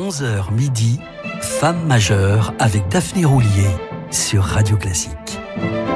11h 0.00 0.50
midi, 0.54 0.98
Femme 1.42 1.84
majeure 1.86 2.54
avec 2.58 2.88
Daphné 2.88 3.26
Roulier 3.26 3.68
sur 4.10 4.42
Radio 4.42 4.78
Classique. 4.78 5.38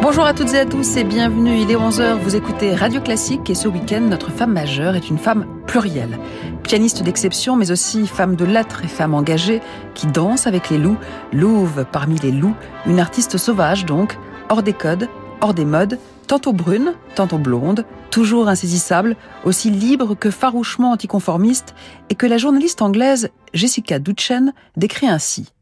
Bonjour 0.02 0.26
à 0.26 0.34
toutes 0.34 0.52
et 0.52 0.58
à 0.58 0.66
tous 0.66 0.98
et 0.98 1.04
bienvenue. 1.04 1.56
Il 1.56 1.70
est 1.70 1.74
11h, 1.74 2.18
vous 2.18 2.36
écoutez 2.36 2.74
Radio 2.74 3.00
Classique 3.00 3.48
et 3.48 3.54
ce 3.54 3.66
week-end, 3.66 4.02
notre 4.02 4.30
femme 4.30 4.52
majeure 4.52 4.94
est 4.94 5.08
une 5.08 5.16
femme 5.16 5.46
plurielle. 5.66 6.18
Pianiste 6.62 7.02
d'exception, 7.02 7.56
mais 7.56 7.70
aussi 7.70 8.06
femme 8.06 8.36
de 8.36 8.44
lettres 8.44 8.84
et 8.84 8.88
femme 8.88 9.14
engagée 9.14 9.62
qui 9.94 10.06
danse 10.06 10.46
avec 10.46 10.68
les 10.68 10.76
loups, 10.76 10.98
louve 11.32 11.86
parmi 11.90 12.18
les 12.18 12.30
loups, 12.30 12.56
une 12.86 13.00
artiste 13.00 13.38
sauvage 13.38 13.86
donc, 13.86 14.18
hors 14.50 14.62
des 14.62 14.74
codes, 14.74 15.08
hors 15.40 15.54
des 15.54 15.64
modes, 15.64 15.98
tantôt 16.26 16.52
brune, 16.52 16.94
tantôt 17.14 17.38
blonde, 17.38 17.84
toujours 18.10 18.48
insaisissable, 18.48 19.16
aussi 19.44 19.70
libre 19.70 20.14
que 20.14 20.30
farouchement 20.30 20.92
anticonformiste, 20.92 21.74
et 22.10 22.14
que 22.14 22.26
la 22.26 22.38
journaliste 22.38 22.82
anglaise 22.82 23.30
Jessica 23.52 23.98
Duchen 23.98 24.52
décrit 24.76 25.08
ainsi. 25.08 25.52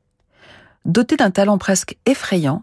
Dotée 0.85 1.17
d'un 1.17 1.31
talent 1.31 1.59
presque 1.59 1.97
effrayant, 2.07 2.63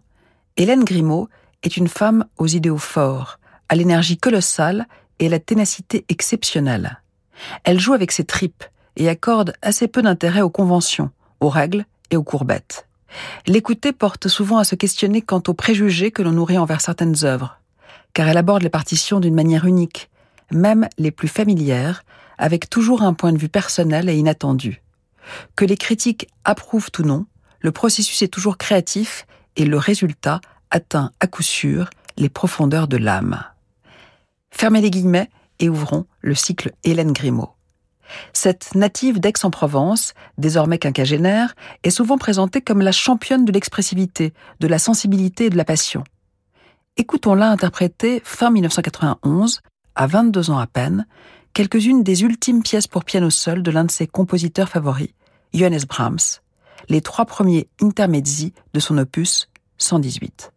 Hélène 0.57 0.83
Grimaud 0.83 1.29
est 1.63 1.77
une 1.77 1.87
femme 1.87 2.25
aux 2.37 2.47
idéaux 2.47 2.77
forts, 2.77 3.39
à 3.69 3.75
l'énergie 3.75 4.17
colossale 4.17 4.87
et 5.19 5.27
à 5.27 5.29
la 5.29 5.39
ténacité 5.39 6.05
exceptionnelle. 6.09 7.01
Elle 7.63 7.79
joue 7.79 7.93
avec 7.93 8.11
ses 8.11 8.25
tripes 8.25 8.63
et 8.95 9.07
accorde 9.07 9.53
assez 9.61 9.87
peu 9.87 10.01
d'intérêt 10.01 10.41
aux 10.41 10.49
conventions, 10.49 11.11
aux 11.39 11.49
règles 11.49 11.85
et 12.11 12.17
aux 12.17 12.23
courbettes. 12.23 12.87
L'écouter 13.47 13.91
porte 13.91 14.27
souvent 14.27 14.57
à 14.57 14.63
se 14.63 14.75
questionner 14.75 15.21
quant 15.21 15.41
aux 15.47 15.53
préjugés 15.53 16.11
que 16.11 16.21
l'on 16.21 16.31
nourrit 16.31 16.57
envers 16.57 16.81
certaines 16.81 17.23
œuvres, 17.23 17.58
car 18.13 18.27
elle 18.27 18.37
aborde 18.37 18.63
les 18.63 18.69
partitions 18.69 19.19
d'une 19.19 19.35
manière 19.35 19.65
unique, 19.65 20.09
même 20.51 20.87
les 20.97 21.11
plus 21.11 21.27
familières, 21.27 22.03
avec 22.37 22.69
toujours 22.69 23.01
un 23.01 23.13
point 23.13 23.33
de 23.33 23.37
vue 23.37 23.49
personnel 23.49 24.09
et 24.09 24.15
inattendu. 24.15 24.81
Que 25.55 25.65
les 25.65 25.77
critiques 25.77 26.27
approuvent 26.43 26.89
ou 26.99 27.03
non, 27.03 27.25
le 27.59 27.71
processus 27.71 28.21
est 28.21 28.29
toujours 28.29 28.57
créatif 28.57 29.27
et 29.55 29.65
le 29.65 29.77
résultat 29.77 30.41
atteint 30.71 31.11
à 31.19 31.27
coup 31.27 31.43
sûr 31.43 31.89
les 32.17 32.29
profondeurs 32.29 32.87
de 32.87 32.97
l'âme. 32.97 33.43
Fermez 34.51 34.81
les 34.81 34.91
guillemets 34.91 35.29
et 35.59 35.69
ouvrons 35.69 36.05
le 36.21 36.35
cycle 36.35 36.71
Hélène 36.83 37.11
Grimaud. 37.11 37.53
Cette 38.33 38.73
native 38.75 39.19
d'Aix-en-Provence, 39.19 40.13
désormais 40.37 40.79
quinquagénaire, 40.79 41.55
est 41.83 41.91
souvent 41.91 42.17
présentée 42.17 42.61
comme 42.61 42.81
la 42.81 42.91
championne 42.91 43.45
de 43.45 43.51
l'expressivité, 43.51 44.33
de 44.59 44.67
la 44.67 44.79
sensibilité 44.79 45.45
et 45.45 45.49
de 45.49 45.57
la 45.57 45.65
passion. 45.65 46.03
Écoutons-la 46.99 47.49
interpréter 47.49 48.21
fin 48.25 48.51
1991, 48.51 49.61
à 49.95 50.05
22 50.05 50.51
ans 50.51 50.57
à 50.59 50.67
peine, 50.67 51.07
quelques-unes 51.53 52.03
des 52.03 52.23
ultimes 52.23 52.61
pièces 52.61 52.87
pour 52.87 53.05
piano 53.05 53.29
seul 53.29 53.63
de 53.63 53.71
l'un 53.71 53.85
de 53.85 53.89
ses 53.89 54.05
compositeurs 54.05 54.67
favoris, 54.67 55.13
Johannes 55.53 55.85
Brahms, 55.87 56.41
les 56.89 56.99
trois 56.99 57.23
premiers 57.23 57.69
intermezzi 57.81 58.53
de 58.73 58.81
son 58.81 58.97
opus 58.97 59.47
118. 59.77 60.51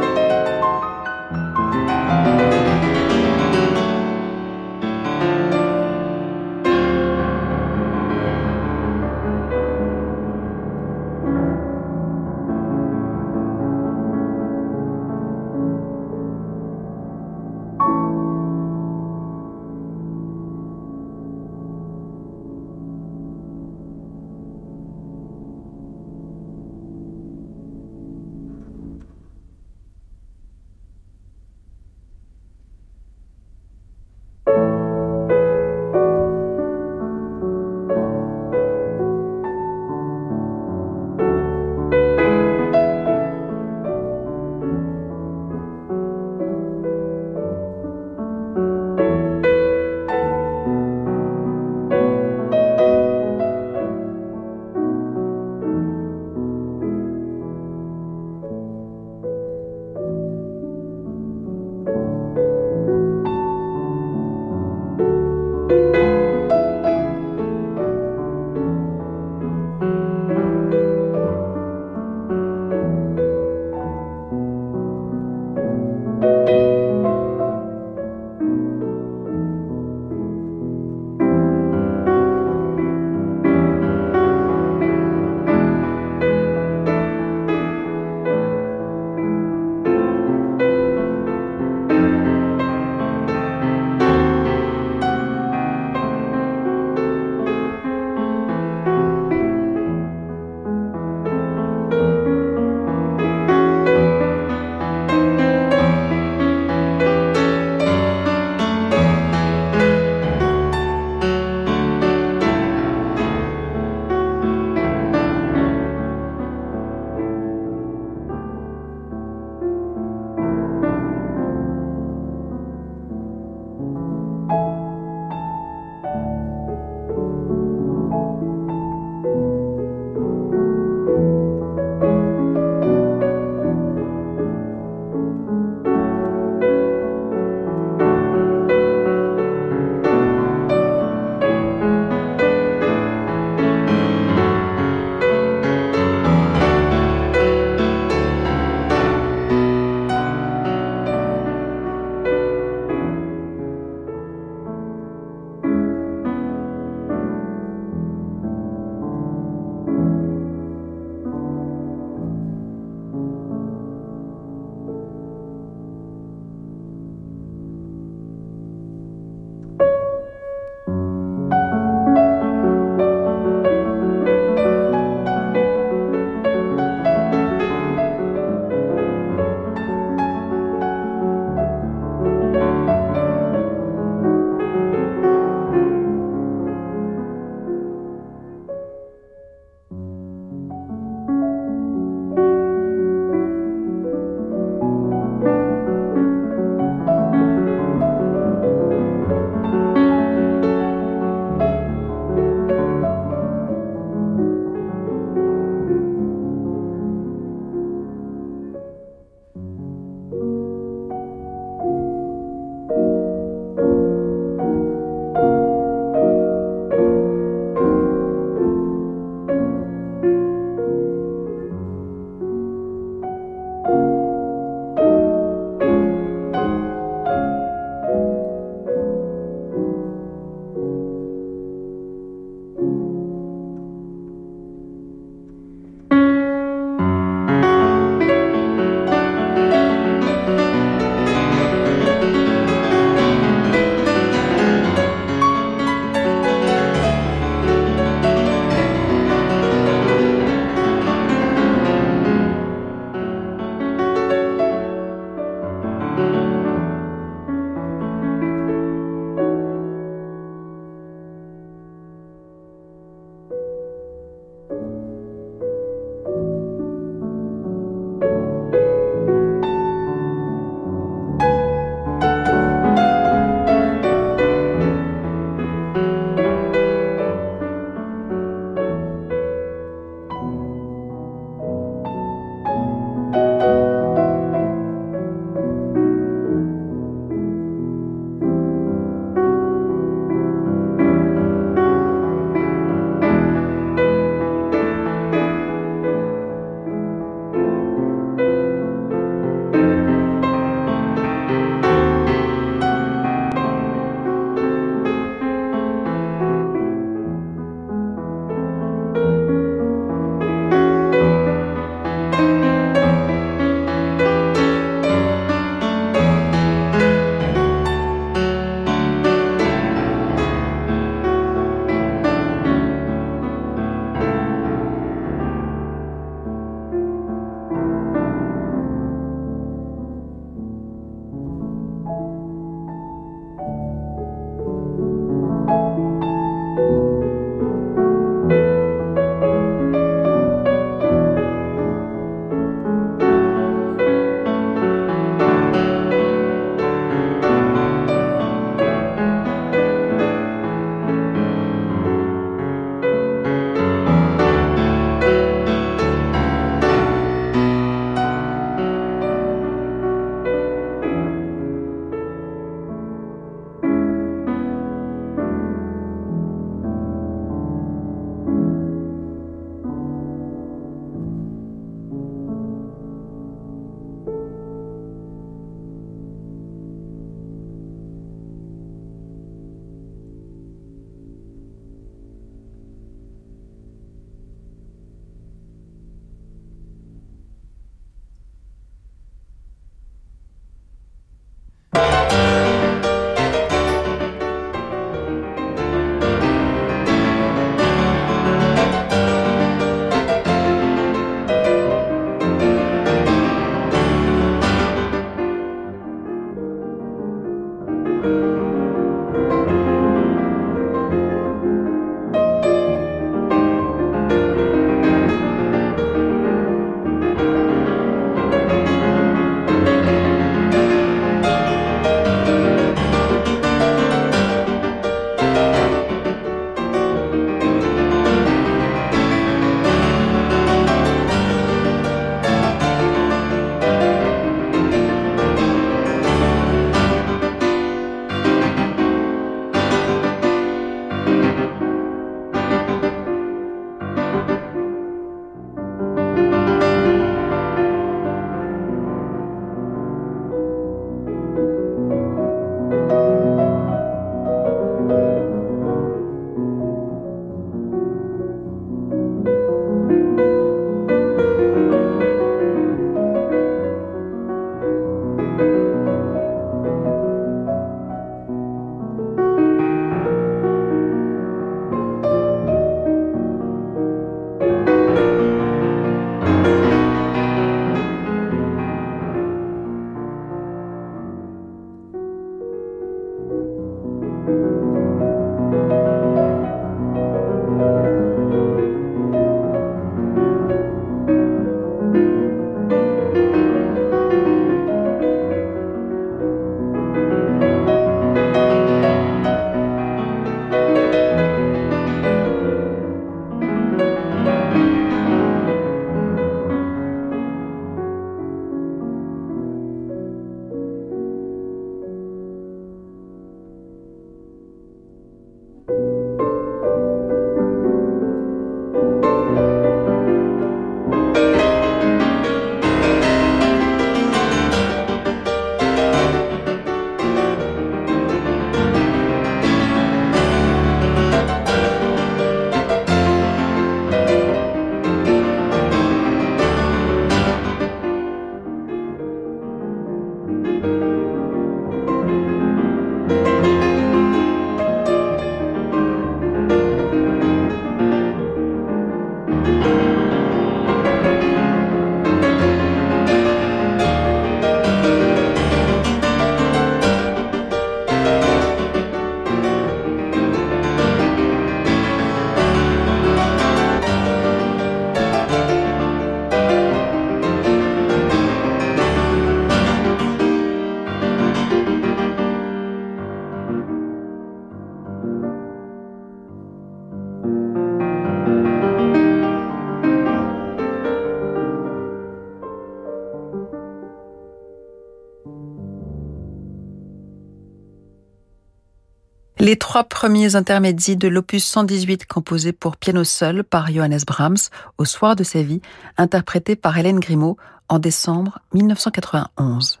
Trois 589.92 590.04
premiers 590.04 590.56
intermédiaires 590.56 591.18
de 591.18 591.28
l'opus 591.28 591.62
118 591.66 592.24
composés 592.24 592.72
pour 592.72 592.96
piano 592.96 593.24
seul 593.24 593.62
par 593.62 593.92
Johannes 593.92 594.22
Brahms 594.26 594.70
au 594.96 595.04
soir 595.04 595.36
de 595.36 595.44
sa 595.44 595.60
vie, 595.60 595.82
interprétés 596.16 596.76
par 596.76 596.96
Hélène 596.96 597.20
Grimaud 597.20 597.58
en 597.90 597.98
décembre 597.98 598.60
1991. 598.72 600.00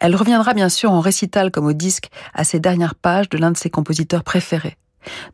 Elle 0.00 0.16
reviendra 0.16 0.52
bien 0.52 0.68
sûr 0.68 0.90
en 0.90 0.98
récital 0.98 1.52
comme 1.52 1.66
au 1.66 1.72
disque 1.72 2.10
à 2.34 2.42
ces 2.42 2.58
dernières 2.58 2.96
pages 2.96 3.28
de 3.28 3.38
l'un 3.38 3.52
de 3.52 3.56
ses 3.56 3.70
compositeurs 3.70 4.24
préférés. 4.24 4.76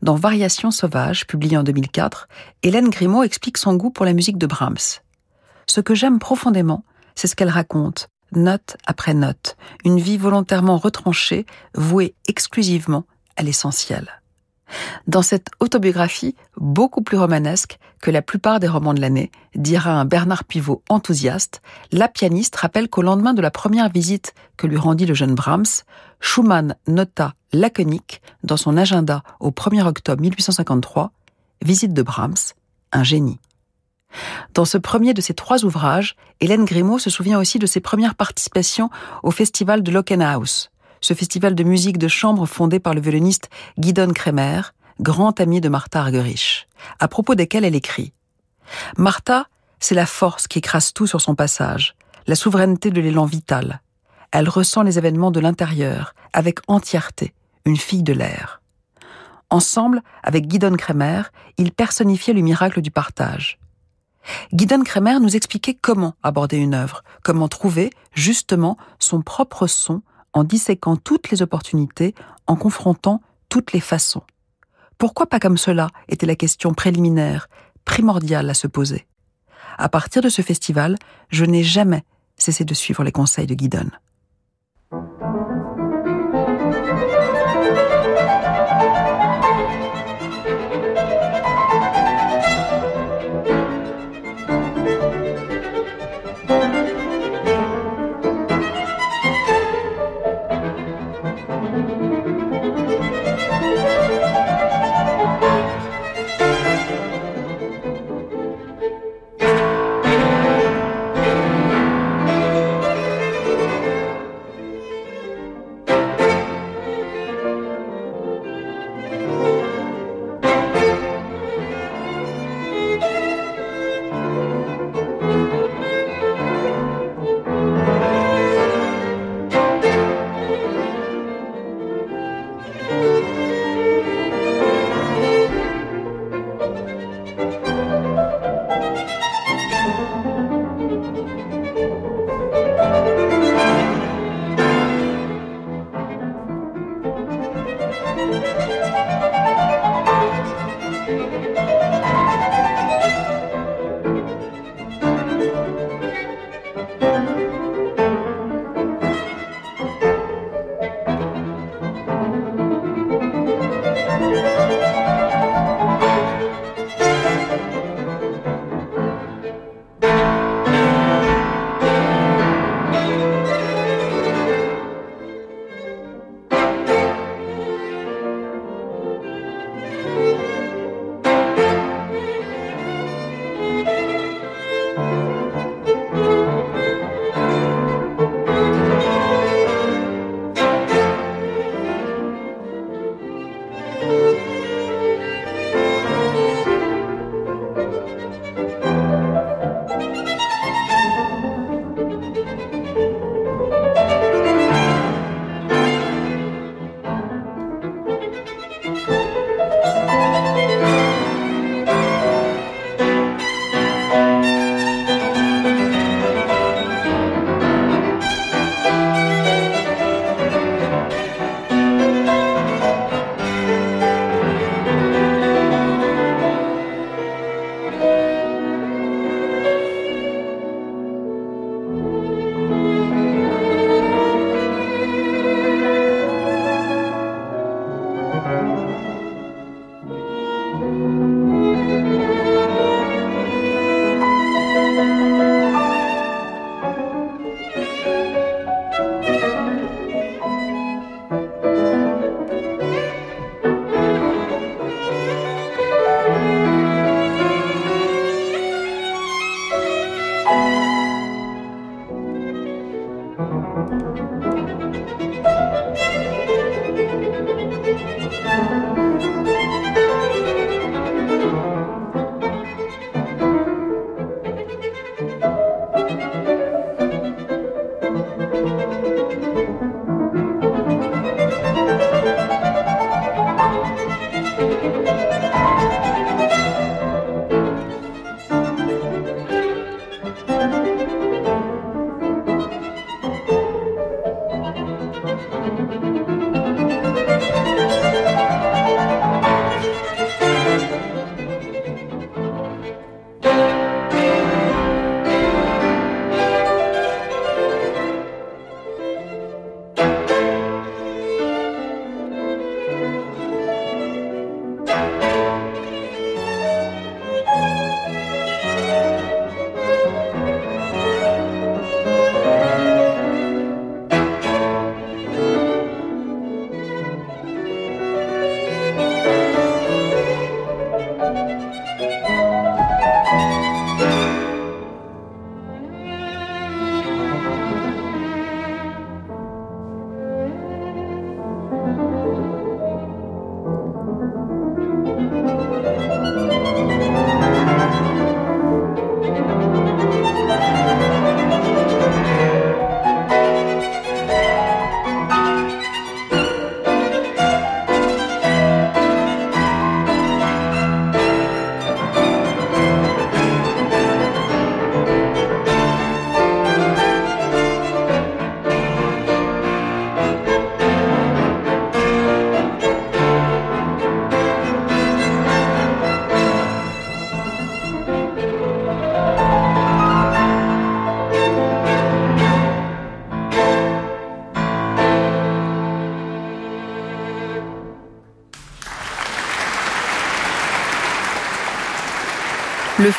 Dans 0.03 0.13
Variations 0.13 0.69
sauvages, 0.69 1.25
publié 1.25 1.57
en 1.57 1.63
2004, 1.63 2.27
Hélène 2.61 2.89
Grimaud 2.89 3.23
explique 3.23 3.57
son 3.57 3.73
goût 3.73 3.89
pour 3.89 4.05
la 4.05 4.13
musique 4.13 4.37
de 4.37 4.45
Brahms. 4.45 5.01
Ce 5.65 5.81
que 5.81 5.95
j'aime 5.95 6.19
profondément, 6.19 6.83
c'est 7.15 7.25
ce 7.25 7.35
qu'elle 7.35 7.49
raconte, 7.49 8.09
note 8.31 8.77
après 8.85 9.15
note, 9.15 9.57
une 9.83 9.99
vie 9.99 10.19
volontairement 10.19 10.77
retranchée, 10.77 11.47
vouée 11.73 12.13
exclusivement 12.27 13.05
à 13.37 13.43
l'essentiel. 13.43 14.21
Dans 15.07 15.21
cette 15.21 15.49
autobiographie, 15.59 16.35
beaucoup 16.57 17.01
plus 17.01 17.17
romanesque 17.17 17.77
que 18.01 18.11
la 18.11 18.21
plupart 18.21 18.59
des 18.59 18.67
romans 18.67 18.93
de 18.93 19.01
l'année, 19.01 19.31
dira 19.55 19.91
un 19.91 20.05
Bernard 20.05 20.43
Pivot 20.43 20.81
enthousiaste, 20.89 21.61
la 21.91 22.07
pianiste 22.07 22.55
rappelle 22.55 22.89
qu'au 22.89 23.01
lendemain 23.01 23.33
de 23.33 23.41
la 23.41 23.51
première 23.51 23.89
visite 23.89 24.33
que 24.57 24.67
lui 24.67 24.77
rendit 24.77 25.05
le 25.05 25.13
jeune 25.13 25.35
Brahms, 25.35 25.83
Schumann 26.19 26.75
nota 26.87 27.33
laconique 27.53 28.21
dans 28.43 28.57
son 28.57 28.77
agenda 28.77 29.23
au 29.39 29.51
1er 29.51 29.85
octobre 29.85 30.21
1853, 30.21 31.11
visite 31.63 31.93
de 31.93 32.01
Brahms, 32.01 32.53
un 32.91 33.03
génie. 33.03 33.39
Dans 34.53 34.65
ce 34.65 34.77
premier 34.77 35.13
de 35.13 35.21
ces 35.21 35.33
trois 35.33 35.63
ouvrages, 35.63 36.15
Hélène 36.41 36.65
Grimaud 36.65 36.99
se 36.99 37.09
souvient 37.09 37.39
aussi 37.39 37.59
de 37.59 37.65
ses 37.65 37.79
premières 37.79 38.15
participations 38.15 38.89
au 39.23 39.31
festival 39.31 39.83
de 39.83 39.91
Lockenhaus, 39.91 40.70
ce 41.01 41.13
festival 41.13 41.55
de 41.55 41.63
musique 41.63 41.97
de 41.97 42.07
chambre 42.07 42.45
fondé 42.45 42.79
par 42.79 42.93
le 42.93 43.01
violoniste 43.01 43.49
Guidon 43.77 44.13
Kremer, 44.13 44.73
grand 44.99 45.39
ami 45.39 45.59
de 45.59 45.69
Martha 45.69 45.99
Argerich, 45.99 46.67
à 46.99 47.07
propos 47.07 47.35
desquels 47.35 47.65
elle 47.65 47.75
écrit 47.75 48.13
Martha, 48.97 49.47
c'est 49.79 49.95
la 49.95 50.05
force 50.05 50.47
qui 50.47 50.59
écrase 50.59 50.93
tout 50.93 51.07
sur 51.07 51.19
son 51.19 51.35
passage, 51.35 51.95
la 52.27 52.35
souveraineté 52.35 52.91
de 52.91 53.01
l'élan 53.01 53.25
vital. 53.25 53.81
Elle 54.31 54.47
ressent 54.47 54.83
les 54.83 54.97
événements 54.97 55.31
de 55.31 55.39
l'intérieur, 55.39 56.13
avec 56.31 56.59
entièreté, 56.67 57.33
une 57.65 57.75
fille 57.75 58.03
de 58.03 58.13
l'air. 58.13 58.61
Ensemble, 59.49 60.01
avec 60.23 60.47
Guidon 60.47 60.77
Kremer, 60.77 61.23
ils 61.57 61.73
personnifiaient 61.73 62.33
le 62.33 62.41
miracle 62.41 62.81
du 62.81 62.91
partage. 62.91 63.59
Guidon 64.53 64.83
Kremer 64.83 65.19
nous 65.19 65.35
expliquait 65.35 65.73
comment 65.73 66.13
aborder 66.23 66.57
une 66.57 66.75
œuvre, 66.75 67.03
comment 67.23 67.47
trouver, 67.47 67.89
justement, 68.13 68.77
son 68.99 69.21
propre 69.21 69.67
son 69.67 70.03
en 70.33 70.43
disséquant 70.43 70.95
toutes 70.95 71.29
les 71.31 71.41
opportunités, 71.41 72.15
en 72.47 72.55
confrontant 72.55 73.21
toutes 73.49 73.73
les 73.73 73.79
façons. 73.79 74.23
Pourquoi 74.97 75.25
pas 75.25 75.39
comme 75.39 75.57
cela 75.57 75.89
était 76.09 76.25
la 76.25 76.35
question 76.35 76.73
préliminaire, 76.73 77.49
primordiale 77.85 78.49
à 78.49 78.53
se 78.53 78.67
poser? 78.67 79.07
À 79.77 79.89
partir 79.89 80.21
de 80.21 80.29
ce 80.29 80.41
festival, 80.41 80.97
je 81.29 81.45
n'ai 81.45 81.63
jamais 81.63 82.03
cessé 82.37 82.65
de 82.65 82.73
suivre 82.73 83.03
les 83.03 83.11
conseils 83.11 83.47
de 83.47 83.55
Guidon. 83.55 83.89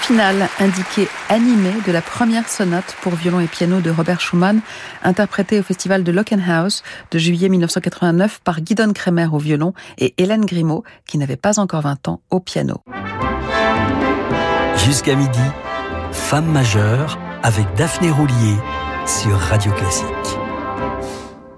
Le 0.02 0.06
final 0.06 0.48
indiqué 0.58 1.06
animé 1.28 1.70
de 1.86 1.92
la 1.92 2.02
première 2.02 2.48
sonate 2.48 2.96
pour 3.02 3.14
violon 3.14 3.38
et 3.38 3.46
piano 3.46 3.80
de 3.80 3.88
Robert 3.88 4.20
Schumann, 4.20 4.60
interprétée 5.04 5.60
au 5.60 5.62
festival 5.62 6.02
de 6.02 6.10
Lockenhaus 6.10 6.82
de 7.12 7.18
juillet 7.20 7.48
1989 7.48 8.40
par 8.42 8.62
Guidon 8.62 8.92
Kremer 8.92 9.28
au 9.32 9.38
violon 9.38 9.74
et 9.98 10.12
Hélène 10.18 10.44
Grimaud, 10.44 10.82
qui 11.06 11.18
n'avait 11.18 11.36
pas 11.36 11.60
encore 11.60 11.82
20 11.82 12.08
ans, 12.08 12.20
au 12.30 12.40
piano. 12.40 12.82
Jusqu'à 14.76 15.14
midi, 15.14 15.38
Femme 16.10 16.50
majeure 16.50 17.16
avec 17.44 17.72
Daphné 17.76 18.10
Roulier 18.10 18.56
sur 19.06 19.38
Radio 19.38 19.70
Classique. 19.70 20.06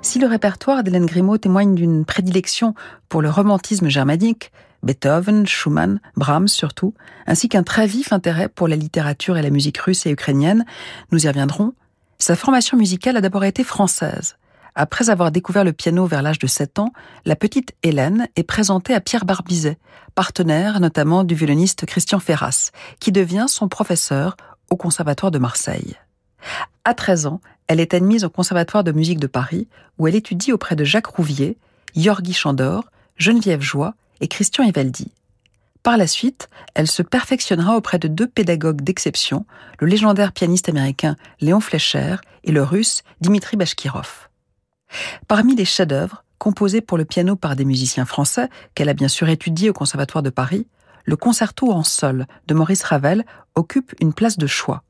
Si 0.03 0.19
le 0.19 0.27
répertoire 0.27 0.85
d'Hélène 0.85 1.07
Grimaud 1.07 1.39
témoigne 1.39 1.75
d'une 1.75 2.05
prédilection 2.05 2.75
pour 3.09 3.23
le 3.23 3.31
romantisme 3.31 3.89
germanique, 3.89 4.53
Beethoven, 4.85 5.47
Schumann, 5.47 6.01
Brahms 6.17 6.49
surtout, 6.49 6.95
ainsi 7.27 7.49
qu'un 7.49 7.63
très 7.63 7.87
vif 7.87 8.13
intérêt 8.13 8.49
pour 8.49 8.69
la 8.69 8.77
littérature 8.77 9.37
et 9.37 9.43
la 9.43 9.51
musique 9.51 9.79
russe 9.79 10.07
et 10.07 10.11
ukrainienne, 10.11 10.65
nous 11.11 11.25
y 11.25 11.29
reviendrons, 11.29 11.73
sa 12.19 12.37
formation 12.37 12.77
musicale 12.77 13.17
a 13.17 13.21
d'abord 13.21 13.45
été 13.45 13.65
française. 13.65 14.37
Après 14.75 15.09
avoir 15.09 15.31
découvert 15.31 15.65
le 15.65 15.73
piano 15.73 16.07
vers 16.07 16.23
l'âge 16.23 16.39
de 16.39 16.47
7 16.47 16.79
ans, 16.81 16.93
la 17.25 17.37
petite 17.37 17.75
Hélène 17.83 18.29
est 18.37 18.43
présentée 18.43 18.93
à 18.93 19.01
Pierre 19.01 19.25
Barbizet, 19.25 19.79
partenaire 20.15 20.81
notamment 20.81 21.25
du 21.25 21.35
violoniste 21.35 21.87
Christian 21.87 22.19
Ferras, 22.19 22.71
qui 23.01 23.13
devient 23.13 23.47
son 23.49 23.69
professeur 23.69 24.37
au 24.71 24.77
Conservatoire 24.77 25.31
de 25.31 25.39
Marseille. 25.39 25.97
À 26.85 26.93
13 26.93 27.27
ans, 27.27 27.41
elle 27.69 27.81
est 27.81 27.95
admise 27.95 28.25
au 28.25 28.31
Conservatoire 28.31 28.85
de 28.85 28.93
musique 28.93 29.21
de 29.21 29.27
Paris, 29.27 29.69
où 29.99 30.07
elle 30.07 30.17
étudie 30.17 30.53
auprès 30.53 30.77
de 30.77 30.85
Jacques 30.85 31.07
Rouvier, 31.07 31.57
Yorgi 31.95 32.35
Chandor, 32.35 32.91
Geneviève 33.17 33.63
Joie 33.63 33.95
et 34.21 34.29
Christian 34.29 34.65
Evaldi. 34.65 35.11
Par 35.83 35.99
la 35.99 36.07
suite, 36.07 36.49
elle 36.75 36.87
se 36.87 37.03
perfectionnera 37.03 37.77
auprès 37.77 37.99
de 37.99 38.09
deux 38.09 38.27
pédagogues 38.27 38.81
d'exception, 38.81 39.45
le 39.81 39.87
légendaire 39.87 40.33
pianiste 40.33 40.69
américain 40.71 41.17
Léon 41.41 41.61
Fleischer 41.61 42.17
et 42.43 42.53
le 42.53 42.63
russe 42.63 43.03
Dimitri 43.21 43.57
Bashkirov. 43.57 44.29
Parmi 45.29 45.55
les 45.55 45.65
chefs-d'œuvre 45.65 46.25
composés 46.39 46.81
pour 46.81 46.99
le 46.99 47.05
piano 47.05 47.37
par 47.37 47.57
des 47.57 47.65
musiciens 47.65 48.07
français 48.07 48.49
qu'elle 48.75 48.89
a 48.89 48.95
bien 48.95 49.09
sûr 49.09 49.29
étudiés 49.29 49.71
au 49.71 49.75
Conservatoire 49.75 50.23
de 50.23 50.31
Paris, 50.31 50.67
le 51.05 51.17
concerto 51.17 51.71
en 51.71 51.83
sol 51.83 52.27
de 52.47 52.55
Maurice 52.55 52.83
Ravel 52.83 53.25
occupe 53.55 53.95
une 54.01 54.15
place 54.15 54.39
de 54.39 54.47
choix. 54.47 54.83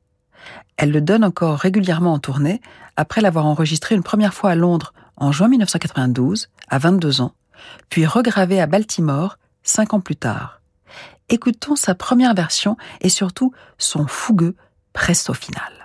Elle 0.77 0.91
le 0.91 1.01
donne 1.01 1.23
encore 1.23 1.57
régulièrement 1.57 2.13
en 2.13 2.19
tournée 2.19 2.61
après 2.95 3.21
l'avoir 3.21 3.45
enregistré 3.45 3.95
une 3.95 4.03
première 4.03 4.33
fois 4.33 4.51
à 4.51 4.55
Londres 4.55 4.93
en 5.17 5.31
juin 5.31 5.47
1992, 5.47 6.49
à 6.67 6.77
22 6.77 7.21
ans, 7.21 7.33
puis 7.89 8.05
regravé 8.05 8.61
à 8.61 8.67
Baltimore 8.67 9.37
cinq 9.63 9.93
ans 9.93 9.99
plus 9.99 10.15
tard. 10.15 10.61
Écoutons 11.29 11.75
sa 11.75 11.95
première 11.95 12.35
version 12.35 12.77
et 13.01 13.09
surtout 13.09 13.51
son 13.77 14.07
fougueux 14.07 14.55
presto 14.93 15.33
final. 15.33 15.84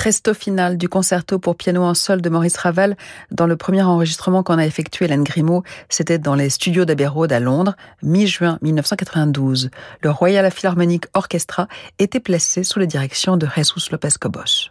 Presto 0.00 0.32
final 0.32 0.78
du 0.78 0.88
concerto 0.88 1.38
pour 1.38 1.56
piano 1.56 1.82
en 1.82 1.92
sol 1.92 2.22
de 2.22 2.30
Maurice 2.30 2.56
Ravel 2.56 2.96
dans 3.30 3.46
le 3.46 3.58
premier 3.58 3.82
enregistrement 3.82 4.42
qu'on 4.42 4.56
a 4.56 4.64
effectué 4.64 5.04
Hélène 5.04 5.24
Grimaud, 5.24 5.62
c'était 5.90 6.16
dans 6.18 6.34
les 6.34 6.48
studios 6.48 6.86
d'Abbey 6.86 7.04
à 7.04 7.38
Londres, 7.38 7.76
mi-juin 8.02 8.58
1992. 8.62 9.68
Le 10.00 10.10
Royal 10.10 10.50
Philharmonic 10.50 11.04
Orchestra 11.12 11.68
était 11.98 12.18
placé 12.18 12.64
sous 12.64 12.78
la 12.78 12.86
direction 12.86 13.36
de 13.36 13.46
Jesus 13.54 13.90
Lopez 13.90 14.16
Cobos. 14.18 14.70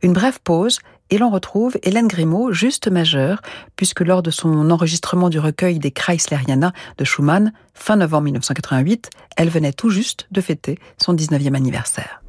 Une 0.00 0.14
brève 0.14 0.40
pause 0.42 0.78
et 1.10 1.18
l'on 1.18 1.28
retrouve 1.28 1.76
Hélène 1.82 2.08
Grimaud, 2.08 2.52
juste 2.52 2.88
majeure, 2.88 3.42
puisque 3.76 4.00
lors 4.00 4.22
de 4.22 4.30
son 4.30 4.70
enregistrement 4.70 5.28
du 5.28 5.40
recueil 5.40 5.78
des 5.78 5.90
Chrysleriana 5.90 6.72
de 6.96 7.04
Schumann, 7.04 7.52
fin 7.74 7.96
novembre 7.96 8.24
1988, 8.24 9.10
elle 9.36 9.50
venait 9.50 9.74
tout 9.74 9.90
juste 9.90 10.26
de 10.30 10.40
fêter 10.40 10.78
son 10.96 11.12
19e 11.12 11.54
anniversaire. 11.54 12.22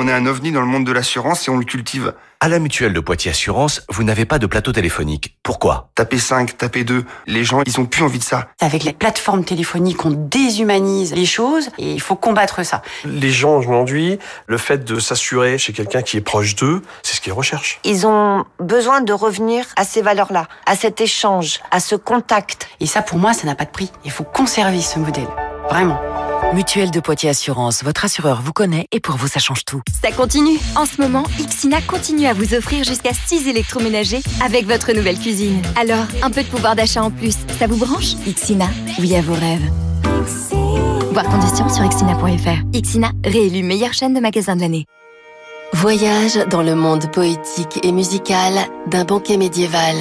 On 0.00 0.06
est 0.06 0.12
un 0.12 0.26
ovni 0.26 0.52
dans 0.52 0.60
le 0.60 0.68
monde 0.68 0.84
de 0.84 0.92
l'assurance 0.92 1.48
et 1.48 1.50
on 1.50 1.56
le 1.56 1.64
cultive. 1.64 2.14
À 2.38 2.46
la 2.46 2.60
mutuelle 2.60 2.92
de 2.92 3.00
Poitiers 3.00 3.32
Assurance, 3.32 3.82
vous 3.88 4.04
n'avez 4.04 4.26
pas 4.26 4.38
de 4.38 4.46
plateau 4.46 4.70
téléphonique. 4.70 5.36
Pourquoi? 5.42 5.90
Taper 5.96 6.20
5, 6.20 6.56
taper 6.56 6.84
2, 6.84 7.04
les 7.26 7.42
gens, 7.42 7.62
ils 7.66 7.80
ont 7.80 7.84
plus 7.84 8.04
envie 8.04 8.20
de 8.20 8.22
ça. 8.22 8.46
Avec 8.60 8.84
les 8.84 8.92
plateformes 8.92 9.44
téléphoniques, 9.44 10.04
on 10.04 10.10
déshumanise 10.10 11.14
les 11.14 11.26
choses 11.26 11.70
et 11.78 11.94
il 11.94 12.00
faut 12.00 12.14
combattre 12.14 12.64
ça. 12.64 12.82
Les 13.04 13.32
gens 13.32 13.56
aujourd'hui, 13.56 14.20
le 14.46 14.56
fait 14.56 14.84
de 14.84 15.00
s'assurer 15.00 15.58
chez 15.58 15.72
quelqu'un 15.72 16.02
qui 16.02 16.16
est 16.16 16.20
proche 16.20 16.54
d'eux, 16.54 16.80
c'est 17.02 17.16
ce 17.16 17.20
qu'ils 17.20 17.32
recherchent. 17.32 17.80
Ils 17.82 18.06
ont 18.06 18.44
besoin 18.60 19.00
de 19.00 19.12
revenir 19.12 19.64
à 19.74 19.82
ces 19.82 20.00
valeurs-là, 20.00 20.46
à 20.66 20.76
cet 20.76 21.00
échange, 21.00 21.58
à 21.72 21.80
ce 21.80 21.96
contact. 21.96 22.68
Et 22.78 22.86
ça, 22.86 23.02
pour 23.02 23.18
moi, 23.18 23.32
ça 23.32 23.48
n'a 23.48 23.56
pas 23.56 23.64
de 23.64 23.70
prix. 23.70 23.90
Il 24.04 24.12
faut 24.12 24.22
conserver 24.22 24.80
ce 24.80 25.00
modèle. 25.00 25.26
Vraiment. 25.68 25.98
Mutuelle 26.54 26.90
de 26.90 27.00
Poitiers 27.00 27.28
Assurance, 27.28 27.84
votre 27.84 28.06
assureur 28.06 28.40
vous 28.42 28.52
connaît 28.52 28.86
et 28.90 29.00
pour 29.00 29.16
vous 29.16 29.28
ça 29.28 29.38
change 29.38 29.64
tout. 29.66 29.82
Ça 30.02 30.10
continue. 30.10 30.58
En 30.76 30.86
ce 30.86 31.00
moment, 31.00 31.24
Ixina 31.38 31.82
continue 31.82 32.26
à 32.26 32.32
vous 32.32 32.54
offrir 32.54 32.84
jusqu'à 32.84 33.12
6 33.12 33.48
électroménagers 33.48 34.22
avec 34.42 34.66
votre 34.66 34.92
nouvelle 34.92 35.18
cuisine. 35.18 35.60
Alors, 35.76 36.06
un 36.22 36.30
peu 36.30 36.42
de 36.42 36.48
pouvoir 36.48 36.74
d'achat 36.74 37.02
en 37.02 37.10
plus, 37.10 37.36
ça 37.58 37.66
vous 37.66 37.76
branche? 37.76 38.14
Ixina, 38.26 38.68
oui 38.98 39.14
à 39.14 39.20
vos 39.20 39.34
rêves. 39.34 39.70
Voir 41.12 41.28
conditions 41.28 41.68
sur 41.68 41.84
ixina.fr. 41.84 42.64
Ixina, 42.72 43.10
réélu 43.24 43.62
meilleure 43.62 43.92
chaîne 43.92 44.14
de 44.14 44.20
magasins 44.20 44.56
de 44.56 44.62
l'année. 44.62 44.86
Voyage 45.74 46.38
dans 46.50 46.62
le 46.62 46.74
monde 46.74 47.10
poétique 47.12 47.78
et 47.82 47.92
musical 47.92 48.54
d'un 48.86 49.04
banquet 49.04 49.36
médiéval 49.36 49.96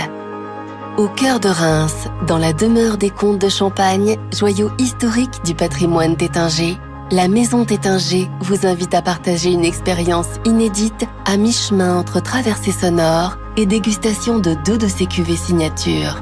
au 0.97 1.07
cœur 1.07 1.39
de 1.39 1.47
Reims, 1.47 2.07
dans 2.27 2.39
la 2.39 2.53
demeure 2.53 2.97
des 2.97 3.11
comtes 3.11 3.39
de 3.39 3.49
Champagne, 3.49 4.17
joyau 4.35 4.71
historique 4.79 5.43
du 5.45 5.53
patrimoine 5.53 6.17
tétinger, 6.17 6.77
la 7.11 7.27
Maison 7.27 7.63
Tétinger 7.63 8.27
vous 8.41 8.65
invite 8.65 8.93
à 8.93 9.01
partager 9.01 9.51
une 9.51 9.63
expérience 9.63 10.27
inédite 10.43 11.05
à 11.25 11.37
mi-chemin 11.37 11.97
entre 11.97 12.19
traversée 12.19 12.71
sonore 12.71 13.37
et 13.55 13.65
dégustation 13.65 14.39
de 14.39 14.55
deux 14.65 14.77
de 14.77 14.87
ses 14.87 15.05
cuvées 15.05 15.37
signatures. 15.37 16.21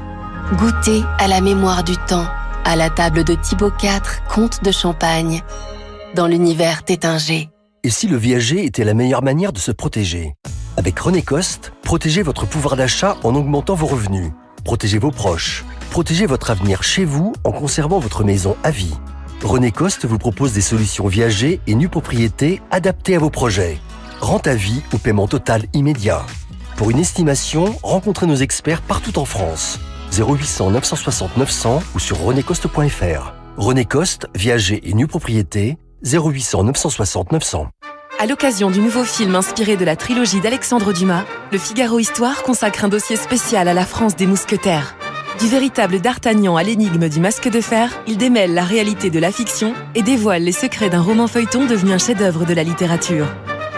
Goûtez 0.58 1.02
à 1.18 1.26
la 1.26 1.40
mémoire 1.40 1.82
du 1.82 1.96
temps, 1.96 2.26
à 2.64 2.76
la 2.76 2.90
table 2.90 3.24
de 3.24 3.34
Thibaut 3.34 3.72
IV, 3.82 4.22
comte 4.28 4.62
de 4.62 4.70
Champagne, 4.70 5.42
dans 6.14 6.26
l'univers 6.26 6.84
Tétinger. 6.84 7.48
Et 7.82 7.90
si 7.90 8.08
le 8.08 8.16
viager 8.16 8.64
était 8.64 8.84
la 8.84 8.94
meilleure 8.94 9.22
manière 9.22 9.52
de 9.52 9.58
se 9.58 9.72
protéger? 9.72 10.34
Avec 10.76 10.98
René 10.98 11.22
Coste, 11.22 11.72
protégez 11.82 12.22
votre 12.22 12.46
pouvoir 12.46 12.76
d'achat 12.76 13.16
en 13.24 13.34
augmentant 13.34 13.74
vos 13.74 13.86
revenus. 13.86 14.32
Protégez 14.66 14.98
vos 14.98 15.12
proches. 15.12 15.64
Protégez 15.92 16.26
votre 16.26 16.50
avenir 16.50 16.82
chez 16.82 17.04
vous 17.04 17.34
en 17.44 17.52
conservant 17.52 18.00
votre 18.00 18.24
maison 18.24 18.56
à 18.64 18.72
vie. 18.72 18.96
René 19.44 19.70
Coste 19.70 20.06
vous 20.06 20.18
propose 20.18 20.54
des 20.54 20.60
solutions 20.60 21.06
viagées 21.06 21.60
et 21.68 21.76
nues 21.76 21.88
propriétés 21.88 22.60
adaptées 22.72 23.14
à 23.14 23.20
vos 23.20 23.30
projets. 23.30 23.78
Rente 24.20 24.48
à 24.48 24.56
vie 24.56 24.82
ou 24.92 24.98
paiement 24.98 25.28
total 25.28 25.66
immédiat. 25.72 26.26
Pour 26.76 26.90
une 26.90 26.98
estimation, 26.98 27.78
rencontrez 27.84 28.26
nos 28.26 28.34
experts 28.34 28.82
partout 28.82 29.20
en 29.20 29.24
France. 29.24 29.78
0800 30.18 30.72
960 30.72 31.36
900 31.36 31.82
ou 31.94 32.00
sur 32.00 32.20
renécoste.fr. 32.20 33.34
René 33.56 33.84
Coste, 33.84 34.26
viager 34.34 34.80
et 34.90 34.94
nue 34.94 35.06
propriété, 35.06 35.78
0800 36.02 36.64
960 36.64 37.30
900. 37.30 37.68
À 38.18 38.24
l'occasion 38.24 38.70
du 38.70 38.80
nouveau 38.80 39.04
film 39.04 39.34
inspiré 39.34 39.76
de 39.76 39.84
la 39.84 39.94
trilogie 39.94 40.40
d'Alexandre 40.40 40.94
Dumas, 40.94 41.24
Le 41.52 41.58
Figaro 41.58 41.98
Histoire 41.98 42.44
consacre 42.44 42.86
un 42.86 42.88
dossier 42.88 43.16
spécial 43.16 43.68
à 43.68 43.74
la 43.74 43.84
France 43.84 44.16
des 44.16 44.26
mousquetaires. 44.26 44.96
Du 45.38 45.48
véritable 45.48 46.00
d'Artagnan 46.00 46.56
à 46.56 46.62
l'énigme 46.62 47.10
du 47.10 47.20
masque 47.20 47.50
de 47.50 47.60
fer, 47.60 47.90
il 48.06 48.16
démêle 48.16 48.54
la 48.54 48.64
réalité 48.64 49.10
de 49.10 49.18
la 49.18 49.30
fiction 49.30 49.74
et 49.94 50.00
dévoile 50.00 50.44
les 50.44 50.52
secrets 50.52 50.88
d'un 50.88 51.02
roman 51.02 51.26
feuilleton 51.26 51.66
devenu 51.66 51.92
un 51.92 51.98
chef-d'œuvre 51.98 52.46
de 52.46 52.54
la 52.54 52.62
littérature. 52.62 53.26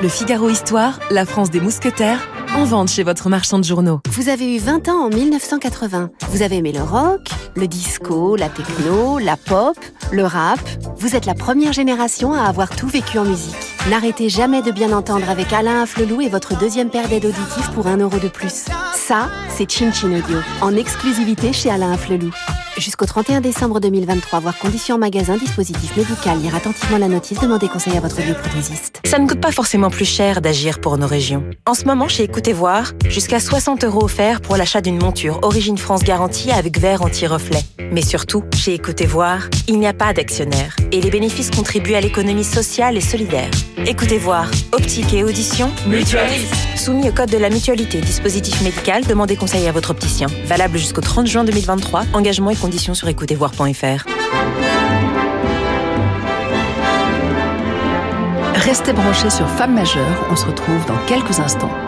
Le 0.00 0.08
Figaro 0.08 0.48
Histoire, 0.48 1.00
La 1.10 1.26
France 1.26 1.50
des 1.50 1.60
mousquetaires, 1.60 2.24
en 2.54 2.64
vente 2.64 2.88
chez 2.88 3.02
votre 3.02 3.28
marchand 3.28 3.58
de 3.58 3.64
journaux. 3.64 4.00
Vous 4.10 4.28
avez 4.28 4.54
eu 4.54 4.58
20 4.58 4.88
ans 4.88 5.06
en 5.06 5.08
1980. 5.08 6.10
Vous 6.30 6.42
avez 6.42 6.56
aimé 6.56 6.72
le 6.72 6.82
rock, 6.82 7.28
le 7.56 7.66
disco, 7.66 8.36
la 8.36 8.48
techno, 8.48 9.18
la 9.18 9.36
pop, 9.36 9.76
le 10.10 10.24
rap. 10.24 10.60
Vous 10.96 11.14
êtes 11.14 11.26
la 11.26 11.34
première 11.34 11.72
génération 11.72 12.32
à 12.32 12.42
avoir 12.42 12.74
tout 12.74 12.88
vécu 12.88 13.18
en 13.18 13.24
musique. 13.24 13.54
N'arrêtez 13.90 14.28
jamais 14.28 14.62
de 14.62 14.70
bien 14.70 14.92
entendre 14.92 15.28
avec 15.30 15.52
Alain 15.52 15.82
Afflelou 15.82 16.20
et 16.20 16.28
votre 16.28 16.58
deuxième 16.58 16.90
paire 16.90 17.08
d'aides 17.08 17.26
auditives 17.26 17.70
pour 17.74 17.86
un 17.86 17.98
euro 17.98 18.18
de 18.18 18.28
plus. 18.28 18.66
Ça, 18.94 19.28
c'est 19.48 19.70
Chin 19.70 19.92
Chin 19.92 20.12
Audio, 20.18 20.38
en 20.60 20.74
exclusivité 20.76 21.52
chez 21.52 21.70
Alain 21.70 21.92
Afflelou. 21.92 22.30
Jusqu'au 22.78 23.06
31 23.06 23.40
décembre 23.40 23.80
2023, 23.80 24.38
voir 24.38 24.56
conditions 24.56 24.94
en 24.94 24.98
magasin, 24.98 25.36
dispositif 25.36 25.96
médical, 25.96 26.40
lire 26.40 26.54
attentivement 26.54 26.98
la 26.98 27.08
notice, 27.08 27.40
demandez 27.40 27.66
conseil 27.66 27.96
à 27.96 28.00
votre 28.00 28.22
bioprothésiste. 28.22 29.00
Ça 29.04 29.18
ne 29.18 29.26
coûte 29.26 29.40
pas 29.40 29.50
forcément 29.50 29.90
plus 29.90 30.04
cher 30.04 30.40
d'agir 30.40 30.80
pour 30.80 30.96
nos 30.96 31.08
régions. 31.08 31.42
En 31.66 31.74
ce 31.74 31.86
moment, 31.86 32.06
chez 32.06 32.22
Écoutez 32.22 32.52
Voir, 32.52 32.92
jusqu'à 33.08 33.40
60 33.40 33.82
euros 33.82 34.04
offerts 34.04 34.40
pour 34.40 34.56
l'achat 34.56 34.80
d'une 34.80 35.02
monture 35.02 35.40
Origine 35.42 35.76
France 35.76 36.04
garantie 36.04 36.52
avec 36.52 36.78
verre 36.78 37.02
anti-reflet. 37.02 37.62
Mais 37.90 38.02
surtout, 38.02 38.44
chez 38.54 38.74
Écoutez 38.74 39.06
Voir, 39.06 39.48
il 39.66 39.80
n'y 39.80 39.86
a 39.88 39.94
pas 39.94 40.12
d'actionnaire 40.12 40.76
et 40.92 41.00
les 41.00 41.10
bénéfices 41.10 41.50
contribuent 41.50 41.94
à 41.94 42.00
l'économie 42.00 42.44
sociale 42.44 42.96
et 42.96 43.00
solidaire. 43.00 43.50
Écoutez 43.86 44.18
Voir, 44.18 44.48
optique 44.72 45.12
et 45.14 45.24
audition, 45.24 45.70
mutualiste. 45.86 46.54
Soumis 46.76 47.08
au 47.08 47.12
code 47.12 47.30
de 47.30 47.38
la 47.38 47.50
mutualité, 47.50 48.00
dispositif 48.00 48.62
médical, 48.62 49.04
demandez 49.04 49.36
conseil 49.36 49.66
à 49.66 49.72
votre 49.72 49.90
opticien. 49.90 50.28
Valable 50.44 50.78
jusqu'au 50.78 51.00
30 51.00 51.26
juin 51.26 51.44
2023. 51.44 52.04
Engagement 52.12 52.50
et 52.50 52.56
conditions 52.68 52.92
sur 52.92 53.08
écoutezvoir.fr. 53.08 54.04
Restez 58.56 58.92
branchés 58.92 59.30
sur 59.30 59.48
Femmes 59.48 59.74
majeures, 59.74 60.26
on 60.30 60.36
se 60.36 60.44
retrouve 60.44 60.84
dans 60.86 60.98
quelques 61.06 61.40
instants. 61.40 61.87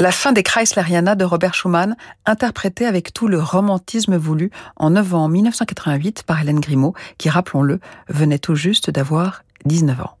La 0.00 0.12
fin 0.12 0.30
des 0.30 0.44
Chrysleriana 0.44 1.16
de 1.16 1.24
Robert 1.24 1.54
Schumann, 1.54 1.96
interprétée 2.24 2.86
avec 2.86 3.12
tout 3.12 3.26
le 3.26 3.42
romantisme 3.42 4.16
voulu 4.16 4.52
en 4.76 4.90
novembre 4.90 5.30
1988 5.30 6.22
par 6.22 6.40
Hélène 6.40 6.60
Grimaud, 6.60 6.94
qui, 7.18 7.28
rappelons-le, 7.28 7.80
venait 8.08 8.38
tout 8.38 8.54
juste 8.54 8.90
d'avoir 8.90 9.42
19 9.64 10.00
ans. 10.00 10.16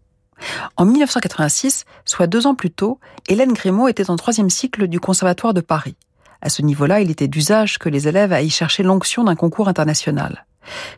En 0.76 0.84
1986, 0.84 1.84
soit 2.04 2.26
deux 2.26 2.48
ans 2.48 2.56
plus 2.56 2.72
tôt, 2.72 2.98
Hélène 3.28 3.52
Grimaud 3.52 3.86
était 3.86 4.10
en 4.10 4.16
troisième 4.16 4.50
cycle 4.50 4.88
du 4.88 4.98
Conservatoire 4.98 5.54
de 5.54 5.60
Paris. 5.60 5.96
À 6.42 6.48
ce 6.48 6.62
niveau-là, 6.62 7.00
il 7.00 7.12
était 7.12 7.28
d'usage 7.28 7.78
que 7.78 7.88
les 7.88 8.08
élèves 8.08 8.32
aillent 8.32 8.50
chercher 8.50 8.82
l'onction 8.82 9.22
d'un 9.22 9.36
concours 9.36 9.68
international. 9.68 10.44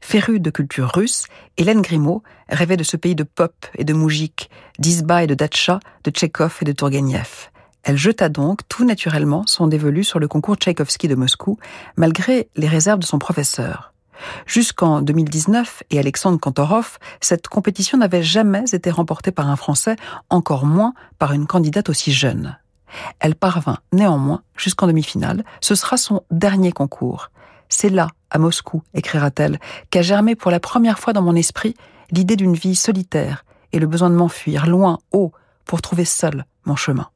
Férue 0.00 0.40
de 0.40 0.50
culture 0.50 0.90
russe, 0.94 1.26
Hélène 1.58 1.82
Grimaud 1.82 2.22
rêvait 2.48 2.78
de 2.78 2.84
ce 2.84 2.96
pays 2.96 3.14
de 3.14 3.24
pop 3.24 3.66
et 3.76 3.84
de 3.84 3.92
moujik, 3.92 4.48
d'Isba 4.78 5.22
et 5.22 5.26
de 5.26 5.34
Datcha, 5.34 5.80
de 6.04 6.10
Tchekhov 6.10 6.58
et 6.62 6.64
de 6.64 6.72
Turgenev. 6.72 7.49
Elle 7.82 7.96
jeta 7.96 8.28
donc 8.28 8.60
tout 8.68 8.84
naturellement 8.84 9.44
son 9.46 9.66
dévolu 9.66 10.04
sur 10.04 10.18
le 10.18 10.28
concours 10.28 10.56
Tchaïkovski 10.56 11.08
de 11.08 11.14
Moscou, 11.14 11.58
malgré 11.96 12.48
les 12.56 12.68
réserves 12.68 13.00
de 13.00 13.06
son 13.06 13.18
professeur. 13.18 13.92
Jusqu'en 14.46 15.00
2019 15.00 15.82
et 15.90 15.98
Alexandre 15.98 16.38
Kantorov, 16.38 16.98
cette 17.20 17.48
compétition 17.48 17.98
n'avait 17.98 18.22
jamais 18.22 18.64
été 18.72 18.90
remportée 18.90 19.32
par 19.32 19.48
un 19.48 19.56
Français, 19.56 19.96
encore 20.28 20.66
moins 20.66 20.92
par 21.18 21.32
une 21.32 21.46
candidate 21.46 21.88
aussi 21.88 22.12
jeune. 22.12 22.58
Elle 23.18 23.34
parvint 23.34 23.78
néanmoins 23.92 24.42
jusqu'en 24.56 24.86
demi-finale. 24.86 25.44
Ce 25.60 25.74
sera 25.74 25.96
son 25.96 26.22
dernier 26.30 26.72
concours. 26.72 27.30
C'est 27.68 27.88
là, 27.88 28.08
à 28.30 28.38
Moscou, 28.38 28.82
écrira-t-elle, 28.94 29.60
qu'a 29.90 30.02
germé 30.02 30.34
pour 30.34 30.50
la 30.50 30.60
première 30.60 30.98
fois 30.98 31.12
dans 31.12 31.22
mon 31.22 31.36
esprit 31.36 31.74
l'idée 32.10 32.36
d'une 32.36 32.54
vie 32.54 32.74
solitaire 32.74 33.44
et 33.72 33.78
le 33.78 33.86
besoin 33.86 34.10
de 34.10 34.16
m'enfuir 34.16 34.66
loin, 34.66 34.98
haut, 35.12 35.32
pour 35.64 35.80
trouver 35.80 36.04
seul 36.04 36.44
mon 36.64 36.74
chemin. 36.74 37.08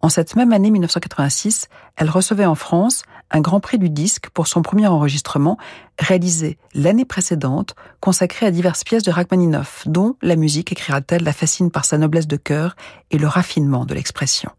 En 0.00 0.08
cette 0.08 0.36
même 0.36 0.52
année 0.52 0.70
1986, 0.70 1.68
elle 1.96 2.10
recevait 2.10 2.44
en 2.44 2.54
France 2.54 3.04
un 3.30 3.40
grand 3.40 3.60
prix 3.60 3.78
du 3.78 3.90
disque 3.90 4.28
pour 4.30 4.46
son 4.46 4.62
premier 4.62 4.86
enregistrement, 4.86 5.56
réalisé 5.98 6.58
l'année 6.74 7.04
précédente, 7.04 7.74
consacré 8.00 8.46
à 8.46 8.50
diverses 8.50 8.84
pièces 8.84 9.02
de 9.02 9.10
Rachmaninoff, 9.10 9.84
dont 9.86 10.16
la 10.22 10.36
musique, 10.36 10.72
écrira-t-elle, 10.72 11.24
la 11.24 11.32
fascine 11.32 11.70
par 11.70 11.84
sa 11.84 11.98
noblesse 11.98 12.26
de 12.26 12.36
cœur 12.36 12.76
et 13.10 13.18
le 13.18 13.26
raffinement 13.26 13.86
de 13.86 13.94
l'expression. 13.94 14.50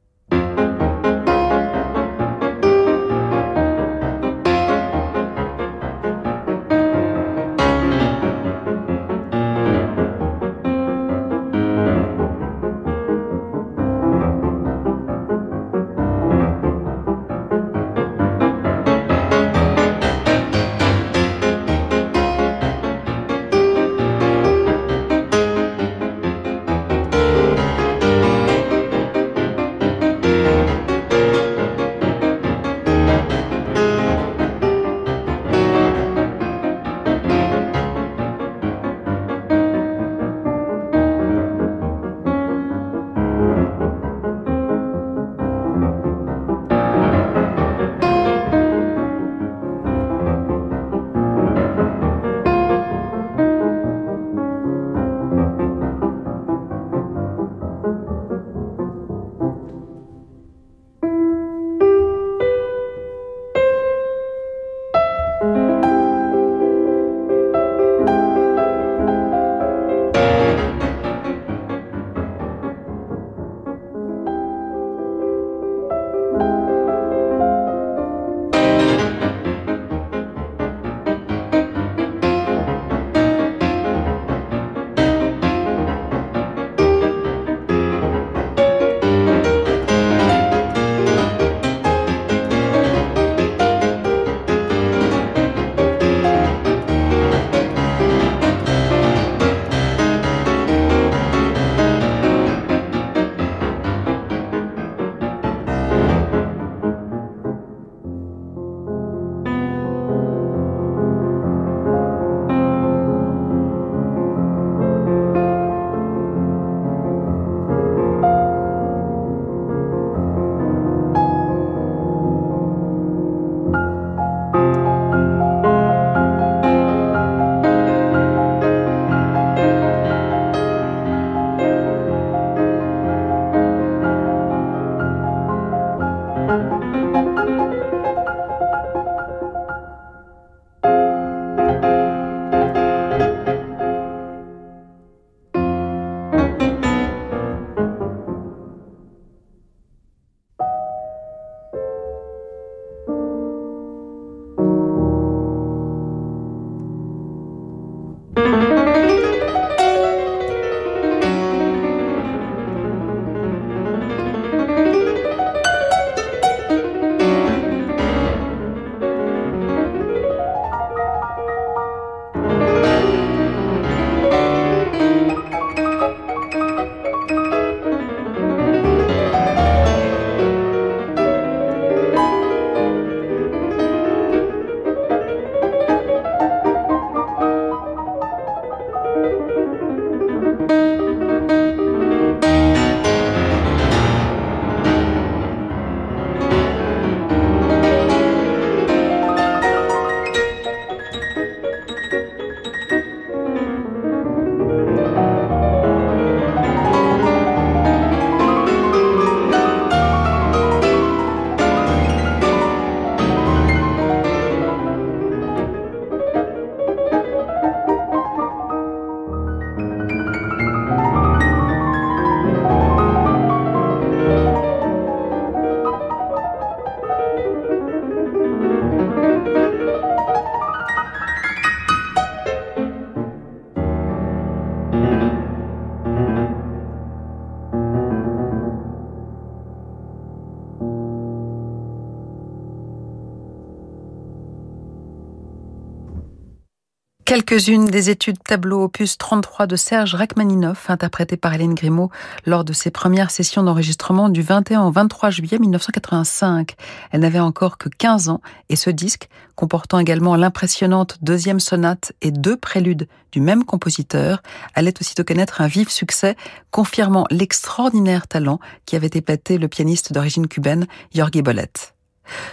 Quelques-unes 247.35 247.83
des 247.83 248.09
études 248.09 248.41
tableau 248.41 248.83
opus 248.83 249.17
33 249.17 249.67
de 249.67 249.75
Serge 249.75 250.15
Rachmaninoff, 250.15 250.89
interprétées 250.89 251.35
par 251.35 251.53
Hélène 251.53 251.73
Grimaud 251.73 252.09
lors 252.45 252.63
de 252.63 252.71
ses 252.71 252.91
premières 252.91 253.29
sessions 253.29 253.61
d'enregistrement 253.61 254.29
du 254.29 254.41
21 254.41 254.83
au 254.83 254.91
23 254.91 255.31
juillet 255.31 255.59
1985. 255.59 256.75
Elle 257.11 257.19
n'avait 257.19 257.39
encore 257.39 257.77
que 257.77 257.89
15 257.89 258.29
ans 258.29 258.39
et 258.69 258.77
ce 258.77 258.89
disque, 258.89 259.27
comportant 259.55 259.99
également 259.99 260.37
l'impressionnante 260.37 261.17
deuxième 261.21 261.59
sonate 261.59 262.13
et 262.21 262.31
deux 262.31 262.55
préludes 262.55 263.09
du 263.33 263.41
même 263.41 263.65
compositeur, 263.65 264.41
allait 264.73 264.93
aussitôt 265.01 265.25
connaître 265.25 265.59
un 265.59 265.67
vif 265.67 265.89
succès, 265.89 266.37
confirmant 266.71 267.25
l'extraordinaire 267.31 268.27
talent 268.27 268.61
qui 268.85 268.95
avait 268.95 269.11
épaté 269.13 269.57
le 269.57 269.67
pianiste 269.67 270.13
d'origine 270.13 270.47
cubaine 270.47 270.87
Jorge 271.13 271.41
Bolette. 271.43 271.94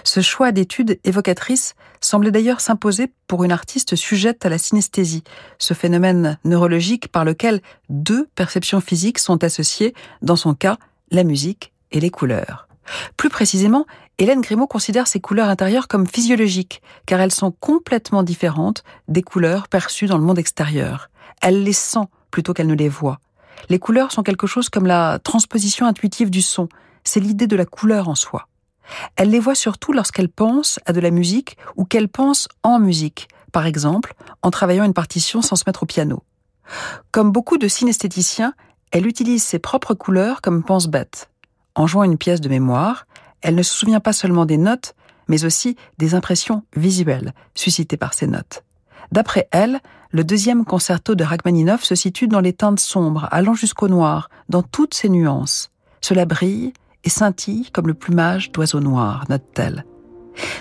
Ce 0.04 0.20
choix 0.20 0.52
d'études 0.52 0.98
évocatrices 1.04 1.74
semblait 2.00 2.30
d'ailleurs 2.30 2.60
s'imposer 2.60 3.12
pour 3.26 3.44
une 3.44 3.52
artiste 3.52 3.96
sujette 3.96 4.44
à 4.44 4.48
la 4.48 4.58
synesthésie, 4.58 5.24
ce 5.58 5.74
phénomène 5.74 6.38
neurologique 6.44 7.08
par 7.08 7.24
lequel 7.24 7.60
deux 7.88 8.28
perceptions 8.34 8.80
physiques 8.80 9.18
sont 9.18 9.42
associées, 9.44 9.94
dans 10.20 10.36
son 10.36 10.54
cas, 10.54 10.78
la 11.10 11.24
musique 11.24 11.72
et 11.90 12.00
les 12.00 12.10
couleurs. 12.10 12.68
Plus 13.16 13.28
précisément, 13.28 13.86
Hélène 14.18 14.40
Grimaud 14.40 14.66
considère 14.66 15.06
ces 15.06 15.20
couleurs 15.20 15.48
intérieures 15.48 15.88
comme 15.88 16.06
physiologiques, 16.06 16.82
car 17.06 17.20
elles 17.20 17.32
sont 17.32 17.52
complètement 17.52 18.22
différentes 18.22 18.82
des 19.08 19.22
couleurs 19.22 19.68
perçues 19.68 20.06
dans 20.06 20.18
le 20.18 20.24
monde 20.24 20.38
extérieur. 20.38 21.08
Elle 21.40 21.62
les 21.62 21.72
sent 21.72 22.06
plutôt 22.30 22.52
qu'elle 22.52 22.66
ne 22.66 22.74
les 22.74 22.88
voit. 22.88 23.18
Les 23.68 23.78
couleurs 23.78 24.12
sont 24.12 24.22
quelque 24.22 24.46
chose 24.46 24.68
comme 24.68 24.86
la 24.86 25.18
transposition 25.18 25.86
intuitive 25.86 26.30
du 26.30 26.42
son, 26.42 26.68
c'est 27.04 27.20
l'idée 27.20 27.46
de 27.46 27.56
la 27.56 27.64
couleur 27.64 28.08
en 28.08 28.14
soi. 28.14 28.48
Elle 29.16 29.30
les 29.30 29.40
voit 29.40 29.54
surtout 29.54 29.92
lorsqu'elle 29.92 30.28
pense 30.28 30.78
à 30.86 30.92
de 30.92 31.00
la 31.00 31.10
musique 31.10 31.56
ou 31.76 31.84
qu'elle 31.84 32.08
pense 32.08 32.48
en 32.62 32.78
musique, 32.78 33.28
par 33.52 33.66
exemple 33.66 34.14
en 34.42 34.50
travaillant 34.50 34.84
une 34.84 34.94
partition 34.94 35.42
sans 35.42 35.56
se 35.56 35.64
mettre 35.66 35.84
au 35.84 35.86
piano. 35.86 36.22
Comme 37.10 37.32
beaucoup 37.32 37.58
de 37.58 37.68
synesthéticiens, 37.68 38.54
elle 38.90 39.06
utilise 39.06 39.42
ses 39.42 39.58
propres 39.58 39.94
couleurs 39.94 40.42
comme 40.42 40.64
pense-bête. 40.64 41.30
En 41.74 41.86
jouant 41.86 42.04
une 42.04 42.18
pièce 42.18 42.40
de 42.40 42.48
mémoire, 42.48 43.06
elle 43.40 43.54
ne 43.54 43.62
se 43.62 43.74
souvient 43.74 44.00
pas 44.00 44.12
seulement 44.12 44.46
des 44.46 44.58
notes, 44.58 44.94
mais 45.28 45.44
aussi 45.44 45.76
des 45.98 46.14
impressions 46.14 46.62
visuelles 46.76 47.32
suscitées 47.54 47.96
par 47.96 48.14
ces 48.14 48.26
notes. 48.26 48.64
D'après 49.10 49.48
elle, 49.50 49.80
le 50.10 50.24
deuxième 50.24 50.64
concerto 50.64 51.14
de 51.14 51.24
Rachmaninoff 51.24 51.84
se 51.84 51.94
situe 51.94 52.28
dans 52.28 52.40
les 52.40 52.52
teintes 52.52 52.80
sombres, 52.80 53.28
allant 53.30 53.54
jusqu'au 53.54 53.88
noir, 53.88 54.28
dans 54.48 54.62
toutes 54.62 54.94
ses 54.94 55.08
nuances. 55.08 55.70
Cela 56.00 56.26
brille, 56.26 56.72
et 57.04 57.10
scintille 57.10 57.70
comme 57.72 57.86
le 57.86 57.94
plumage 57.94 58.52
d'oiseaux 58.52 58.80
noirs, 58.80 59.24
note-t-elle. 59.28 59.84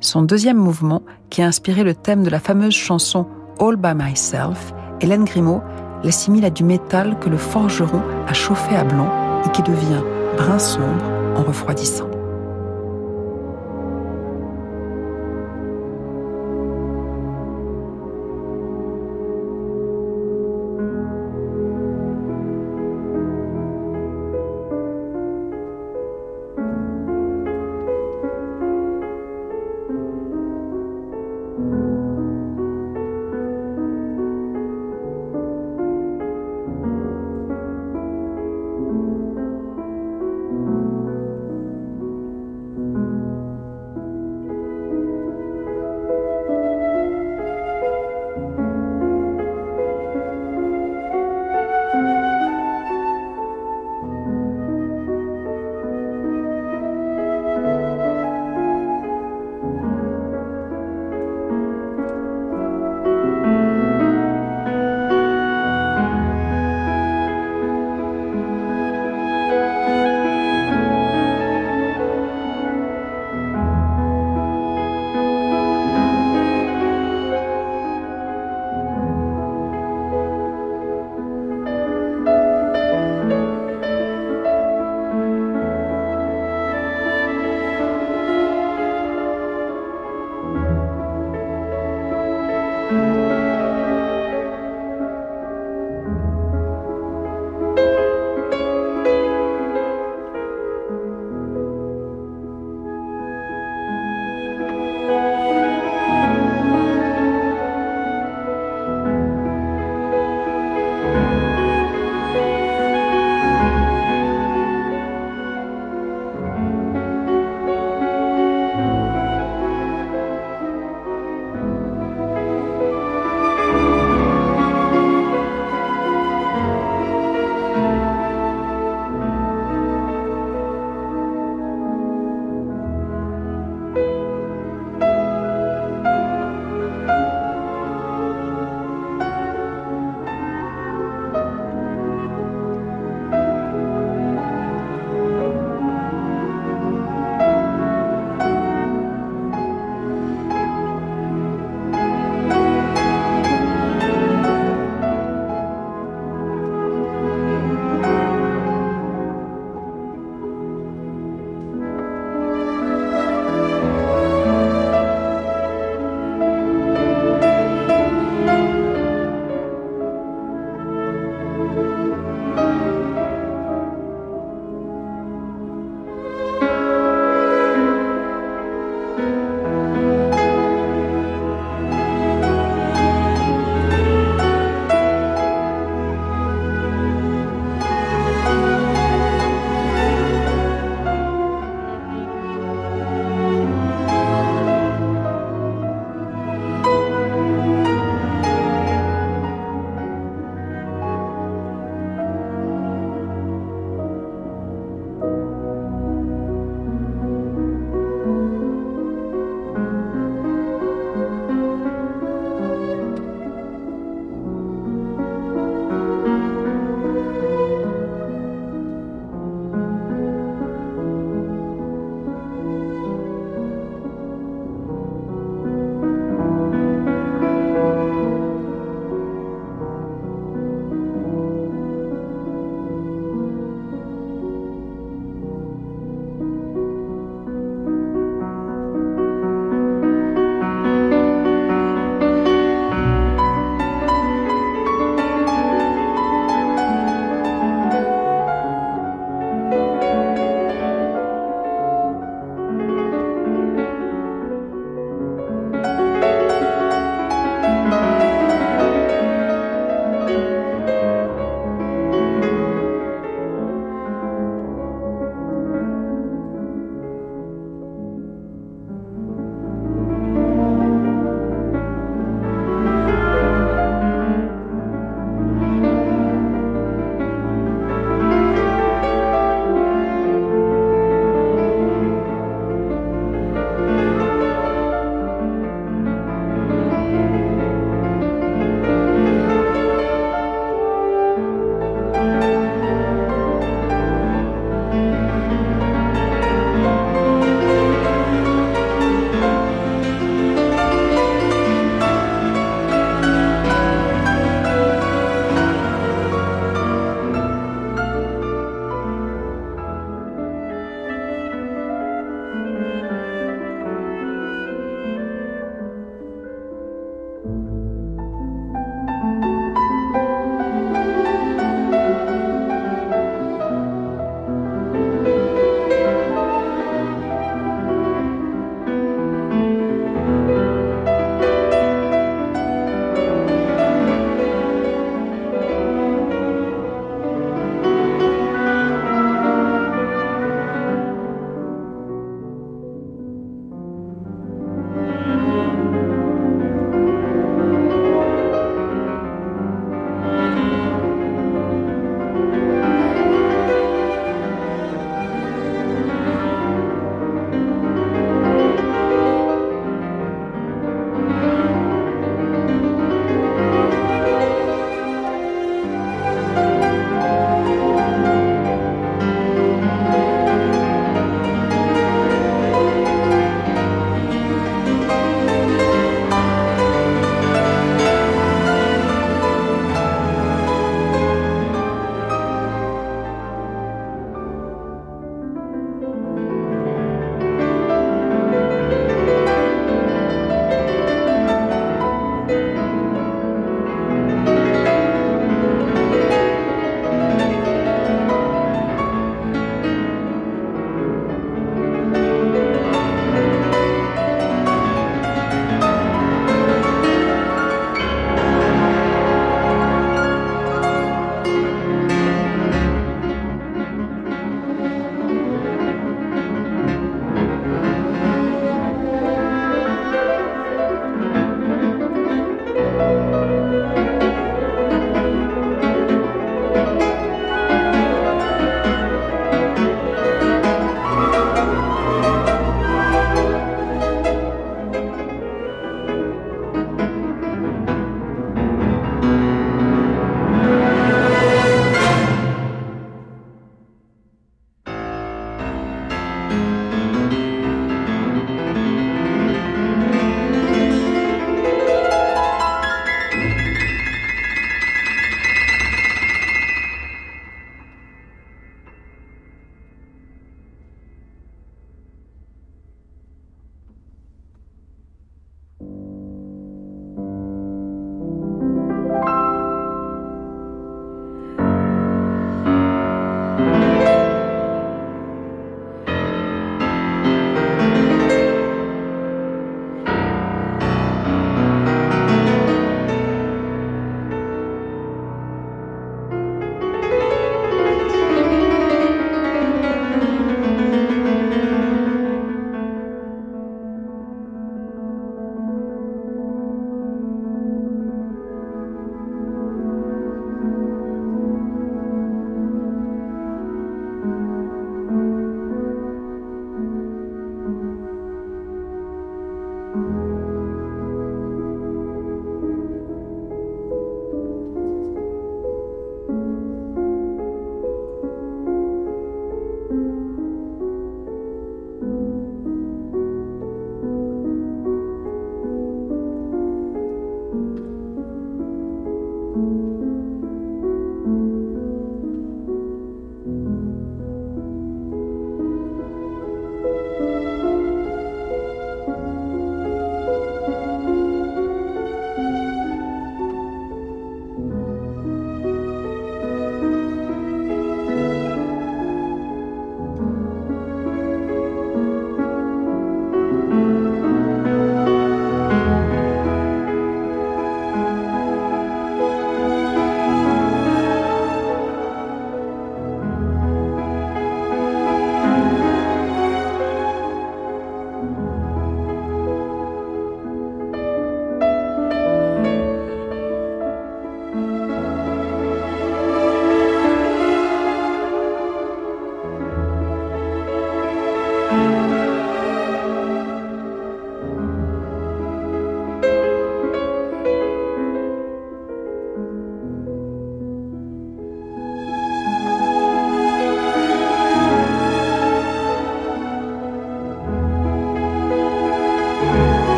Son 0.00 0.22
deuxième 0.22 0.56
mouvement, 0.56 1.02
qui 1.30 1.42
a 1.42 1.46
inspiré 1.46 1.84
le 1.84 1.94
thème 1.94 2.22
de 2.22 2.30
la 2.30 2.40
fameuse 2.40 2.74
chanson 2.74 3.26
All 3.60 3.76
by 3.76 3.94
Myself, 3.94 4.72
Hélène 5.00 5.24
Grimaud 5.24 5.62
l'assimile 6.04 6.44
à 6.44 6.50
du 6.50 6.64
métal 6.64 7.18
que 7.18 7.28
le 7.28 7.36
forgeron 7.38 8.02
a 8.26 8.32
chauffé 8.32 8.76
à 8.76 8.84
blanc 8.84 9.10
et 9.44 9.50
qui 9.50 9.62
devient 9.62 10.02
brun 10.36 10.58
sombre 10.58 11.04
en 11.36 11.42
refroidissant. 11.42 12.07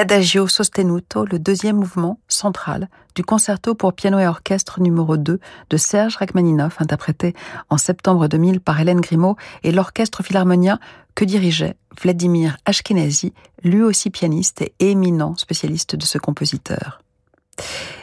L'Adagio 0.00 0.48
sostenuto, 0.48 1.26
le 1.26 1.38
deuxième 1.38 1.76
mouvement 1.76 2.18
central 2.26 2.88
du 3.14 3.22
concerto 3.22 3.74
pour 3.74 3.92
piano 3.92 4.18
et 4.18 4.26
orchestre 4.26 4.80
numéro 4.80 5.18
2 5.18 5.38
de 5.68 5.76
Serge 5.76 6.16
Rachmaninoff, 6.16 6.80
interprété 6.80 7.34
en 7.68 7.76
septembre 7.76 8.26
2000 8.26 8.60
par 8.60 8.80
Hélène 8.80 9.02
Grimaud 9.02 9.36
et 9.62 9.72
l'orchestre 9.72 10.22
philharmonien 10.22 10.78
que 11.14 11.26
dirigeait 11.26 11.76
Vladimir 12.00 12.56
Ashkenazi, 12.64 13.34
lui 13.62 13.82
aussi 13.82 14.08
pianiste 14.08 14.62
et 14.62 14.72
éminent 14.78 15.36
spécialiste 15.36 15.96
de 15.96 16.04
ce 16.06 16.16
compositeur. 16.16 17.02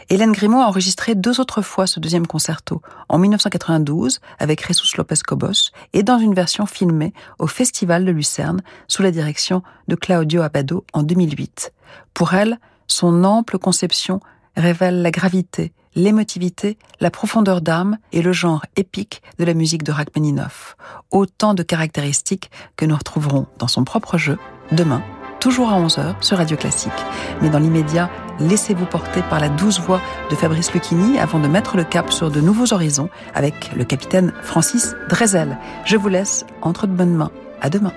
Hélène 0.10 0.32
Grimaud 0.32 0.62
a 0.62 0.68
enregistré 0.68 1.16
deux 1.16 1.42
autres 1.42 1.62
fois 1.62 1.86
ce 1.86 2.00
deuxième 2.00 2.28
concerto, 2.28 2.82
en 3.10 3.18
1992 3.18 4.22
avec 4.40 4.66
Jesus 4.66 4.96
Lopez 4.96 5.18
Cobos 5.26 5.72
et 5.92 6.02
dans 6.02 6.18
une 6.18 6.34
version 6.34 6.66
filmée 6.66 7.14
au 7.40 7.48
Festival 7.48 8.06
de 8.06 8.12
Lucerne 8.12 8.62
sous 8.88 9.02
la 9.02 9.12
direction 9.12 9.64
de 9.90 9.96
Claudio 9.96 10.44
Abado 10.44 10.86
en 10.94 11.04
2008. 11.04 11.74
Pour 12.14 12.34
elle, 12.34 12.58
son 12.88 13.26
ample 13.26 13.58
conception 13.60 14.22
révèle 14.56 15.02
la 15.02 15.12
gravité, 15.12 15.74
l'émotivité, 15.94 16.78
la 17.02 17.12
profondeur 17.12 17.60
d'âme 17.60 17.98
et 18.14 18.22
le 18.22 18.32
genre 18.32 18.66
épique 18.78 19.22
de 19.40 19.44
la 19.44 19.54
musique 19.54 19.84
de 19.84 19.92
Rachmaninoff. 19.92 20.78
Autant 21.12 21.54
de 21.54 21.64
caractéristiques 21.64 22.50
que 22.78 22.86
nous 22.86 22.96
retrouverons 22.96 23.46
dans 23.60 23.68
son 23.68 23.84
propre 23.84 24.18
jeu 24.18 24.38
demain 24.72 25.04
toujours 25.40 25.70
à 25.70 25.80
11h 25.80 26.16
sur 26.22 26.38
Radio 26.38 26.58
Classique. 26.58 26.92
Mais 27.42 27.50
dans 27.50 27.60
l'immédiat, 27.60 28.10
laissez-vous 28.40 28.86
porter 28.86 29.22
par 29.30 29.40
la 29.40 29.50
douce 29.50 29.80
voix 29.80 30.02
de 30.30 30.36
Fabrice 30.36 30.74
Lucchini 30.74 31.20
avant 31.20 31.40
de 31.40 31.48
mettre 31.48 31.78
le 31.78 31.84
cap 31.84 32.12
sur 32.12 32.32
de 32.32 32.42
nouveaux 32.42 32.74
horizons 32.74 33.10
avec 33.34 33.72
le 33.76 33.84
capitaine 33.84 34.34
Francis 34.44 34.96
Drezel. 35.10 35.58
Je 35.86 35.98
vous 35.98 36.10
laisse 36.10 36.46
entre 36.62 36.88
de 36.88 36.94
bonnes 36.94 37.16
mains. 37.16 37.32
À 37.62 37.70
demain. 37.70 37.94